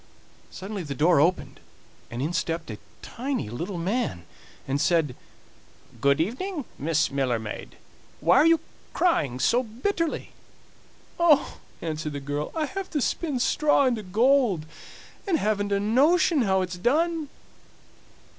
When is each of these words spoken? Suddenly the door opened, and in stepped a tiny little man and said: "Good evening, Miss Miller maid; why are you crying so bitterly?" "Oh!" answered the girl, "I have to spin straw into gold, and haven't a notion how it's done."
Suddenly 0.49 0.81
the 0.81 0.95
door 0.95 1.19
opened, 1.21 1.59
and 2.09 2.23
in 2.23 2.33
stepped 2.33 2.71
a 2.71 2.79
tiny 3.03 3.51
little 3.51 3.77
man 3.77 4.25
and 4.67 4.81
said: 4.81 5.15
"Good 6.01 6.19
evening, 6.19 6.65
Miss 6.79 7.11
Miller 7.11 7.37
maid; 7.37 7.75
why 8.19 8.37
are 8.37 8.45
you 8.47 8.61
crying 8.93 9.39
so 9.39 9.61
bitterly?" 9.61 10.31
"Oh!" 11.19 11.59
answered 11.83 12.13
the 12.13 12.19
girl, 12.19 12.51
"I 12.55 12.65
have 12.65 12.89
to 12.89 12.99
spin 12.99 13.37
straw 13.39 13.85
into 13.85 14.01
gold, 14.01 14.65
and 15.27 15.37
haven't 15.37 15.71
a 15.71 15.79
notion 15.79 16.41
how 16.41 16.61
it's 16.63 16.79
done." 16.79 17.29